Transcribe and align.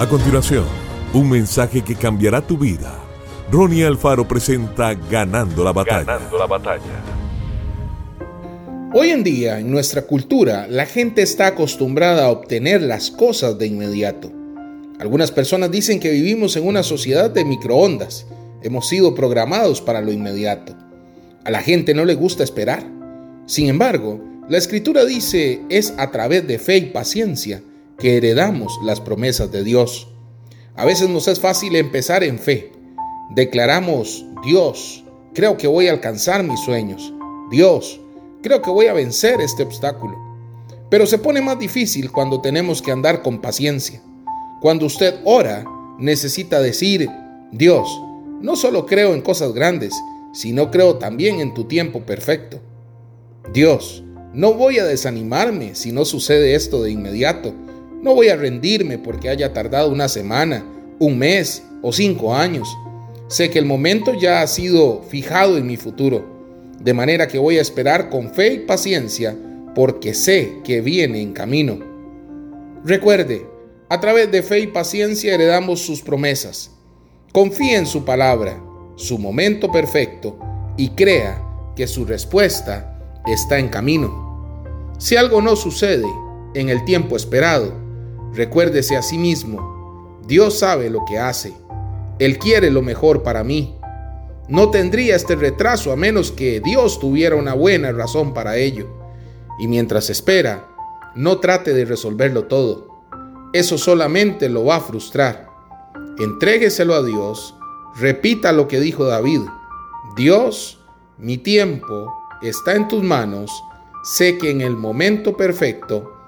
A 0.00 0.08
continuación, 0.08 0.64
un 1.12 1.28
mensaje 1.28 1.82
que 1.82 1.94
cambiará 1.94 2.40
tu 2.40 2.56
vida. 2.56 2.98
Ronnie 3.52 3.84
Alfaro 3.84 4.26
presenta 4.26 4.94
Ganando 4.94 5.62
la 5.62 5.74
batalla. 5.74 6.04
Ganando 6.04 6.38
la 6.38 6.46
batalla. 6.46 7.04
Hoy 8.94 9.10
en 9.10 9.22
día, 9.22 9.58
en 9.58 9.70
nuestra 9.70 10.06
cultura, 10.06 10.66
la 10.70 10.86
gente 10.86 11.20
está 11.20 11.48
acostumbrada 11.48 12.24
a 12.24 12.30
obtener 12.30 12.80
las 12.80 13.10
cosas 13.10 13.58
de 13.58 13.66
inmediato. 13.66 14.32
Algunas 14.98 15.32
personas 15.32 15.70
dicen 15.70 16.00
que 16.00 16.12
vivimos 16.12 16.56
en 16.56 16.66
una 16.66 16.82
sociedad 16.82 17.30
de 17.30 17.44
microondas. 17.44 18.24
Hemos 18.62 18.88
sido 18.88 19.14
programados 19.14 19.82
para 19.82 20.00
lo 20.00 20.12
inmediato. 20.12 20.74
A 21.44 21.50
la 21.50 21.60
gente 21.60 21.92
no 21.92 22.06
le 22.06 22.14
gusta 22.14 22.42
esperar. 22.42 22.86
Sin 23.44 23.68
embargo, 23.68 24.18
la 24.48 24.56
escritura 24.56 25.04
dice 25.04 25.60
es 25.68 25.92
a 25.98 26.10
través 26.10 26.48
de 26.48 26.58
fe 26.58 26.78
y 26.78 26.86
paciencia 26.86 27.60
que 28.00 28.16
heredamos 28.16 28.80
las 28.82 29.00
promesas 29.00 29.52
de 29.52 29.62
Dios. 29.62 30.08
A 30.74 30.84
veces 30.84 31.08
nos 31.08 31.28
es 31.28 31.38
fácil 31.38 31.76
empezar 31.76 32.24
en 32.24 32.40
fe. 32.40 32.72
Declaramos, 33.36 34.24
Dios, 34.44 35.04
creo 35.34 35.56
que 35.56 35.68
voy 35.68 35.86
a 35.86 35.92
alcanzar 35.92 36.42
mis 36.42 36.58
sueños. 36.58 37.12
Dios, 37.50 38.00
creo 38.42 38.60
que 38.62 38.70
voy 38.70 38.86
a 38.86 38.92
vencer 38.92 39.40
este 39.40 39.62
obstáculo. 39.62 40.18
Pero 40.88 41.06
se 41.06 41.18
pone 41.18 41.40
más 41.40 41.58
difícil 41.58 42.10
cuando 42.10 42.40
tenemos 42.40 42.82
que 42.82 42.90
andar 42.90 43.22
con 43.22 43.40
paciencia. 43.40 44.02
Cuando 44.60 44.86
usted 44.86 45.20
ora, 45.24 45.64
necesita 45.98 46.60
decir, 46.60 47.08
Dios, 47.52 47.88
no 48.40 48.56
solo 48.56 48.86
creo 48.86 49.14
en 49.14 49.22
cosas 49.22 49.52
grandes, 49.52 49.94
sino 50.32 50.70
creo 50.70 50.96
también 50.96 51.40
en 51.40 51.54
tu 51.54 51.64
tiempo 51.64 52.00
perfecto. 52.00 52.60
Dios, 53.52 54.02
no 54.32 54.54
voy 54.54 54.78
a 54.78 54.84
desanimarme 54.84 55.74
si 55.74 55.92
no 55.92 56.04
sucede 56.04 56.54
esto 56.54 56.82
de 56.82 56.90
inmediato, 56.90 57.52
no 58.02 58.14
voy 58.14 58.28
a 58.28 58.36
rendirme 58.36 58.98
porque 58.98 59.28
haya 59.28 59.52
tardado 59.52 59.90
una 59.90 60.08
semana, 60.08 60.64
un 60.98 61.18
mes 61.18 61.62
o 61.82 61.92
cinco 61.92 62.34
años. 62.34 62.68
Sé 63.28 63.50
que 63.50 63.58
el 63.58 63.66
momento 63.66 64.14
ya 64.14 64.42
ha 64.42 64.46
sido 64.46 65.02
fijado 65.02 65.56
en 65.56 65.66
mi 65.66 65.76
futuro, 65.76 66.24
de 66.80 66.94
manera 66.94 67.28
que 67.28 67.38
voy 67.38 67.58
a 67.58 67.62
esperar 67.62 68.08
con 68.10 68.32
fe 68.32 68.54
y 68.54 68.58
paciencia 68.60 69.36
porque 69.74 70.14
sé 70.14 70.60
que 70.64 70.80
viene 70.80 71.20
en 71.20 71.32
camino. 71.32 71.78
Recuerde, 72.84 73.46
a 73.88 74.00
través 74.00 74.30
de 74.32 74.42
fe 74.42 74.60
y 74.60 74.66
paciencia 74.68 75.34
heredamos 75.34 75.80
sus 75.80 76.00
promesas. 76.00 76.70
Confíe 77.32 77.76
en 77.76 77.86
su 77.86 78.04
palabra, 78.04 78.60
su 78.96 79.18
momento 79.18 79.70
perfecto 79.70 80.38
y 80.76 80.90
crea 80.90 81.42
que 81.76 81.86
su 81.86 82.04
respuesta 82.04 83.20
está 83.26 83.58
en 83.58 83.68
camino. 83.68 84.94
Si 84.98 85.16
algo 85.16 85.40
no 85.40 85.54
sucede 85.56 86.06
en 86.54 86.68
el 86.68 86.84
tiempo 86.84 87.16
esperado, 87.16 87.79
Recuérdese 88.32 88.96
a 88.96 89.02
sí 89.02 89.18
mismo, 89.18 90.20
Dios 90.26 90.60
sabe 90.60 90.90
lo 90.90 91.04
que 91.04 91.18
hace. 91.18 91.52
Él 92.20 92.38
quiere 92.38 92.70
lo 92.70 92.82
mejor 92.82 93.22
para 93.22 93.42
mí. 93.42 93.76
No 94.48 94.70
tendría 94.70 95.16
este 95.16 95.36
retraso 95.36 95.90
a 95.92 95.96
menos 95.96 96.30
que 96.30 96.60
Dios 96.60 97.00
tuviera 97.00 97.36
una 97.36 97.54
buena 97.54 97.92
razón 97.92 98.32
para 98.34 98.56
ello. 98.56 98.88
Y 99.58 99.66
mientras 99.66 100.10
espera, 100.10 100.68
no 101.14 101.38
trate 101.38 101.74
de 101.74 101.84
resolverlo 101.84 102.44
todo. 102.44 103.02
Eso 103.52 103.78
solamente 103.78 104.48
lo 104.48 104.64
va 104.64 104.76
a 104.76 104.80
frustrar. 104.80 105.48
Entrégueselo 106.18 106.94
a 106.94 107.02
Dios. 107.02 107.56
Repita 107.96 108.52
lo 108.52 108.68
que 108.68 108.78
dijo 108.78 109.04
David. 109.04 109.40
Dios, 110.16 110.78
mi 111.18 111.38
tiempo 111.38 112.12
está 112.42 112.74
en 112.74 112.86
tus 112.86 113.02
manos. 113.02 113.50
Sé 114.04 114.38
que 114.38 114.50
en 114.50 114.60
el 114.60 114.76
momento 114.76 115.36
perfecto 115.36 116.19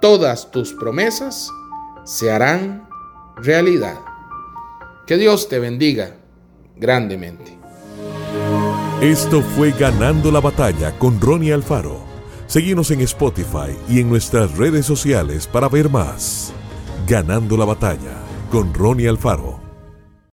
todas 0.00 0.50
tus 0.50 0.72
promesas 0.72 1.50
se 2.04 2.30
harán 2.30 2.88
realidad. 3.36 3.98
Que 5.06 5.16
Dios 5.16 5.48
te 5.48 5.58
bendiga 5.58 6.16
grandemente. 6.76 7.58
Esto 9.00 9.42
fue 9.42 9.72
Ganando 9.72 10.30
la 10.30 10.40
Batalla 10.40 10.98
con 10.98 11.20
Ronnie 11.20 11.52
Alfaro. 11.52 12.00
Seguimos 12.46 12.90
en 12.90 13.00
Spotify 13.02 13.76
y 13.88 14.00
en 14.00 14.08
nuestras 14.08 14.56
redes 14.56 14.84
sociales 14.84 15.46
para 15.46 15.68
ver 15.68 15.88
más. 15.88 16.52
Ganando 17.06 17.56
la 17.56 17.64
Batalla 17.64 18.16
con 18.50 18.74
Ronnie 18.74 19.08
Alfaro. 19.08 19.69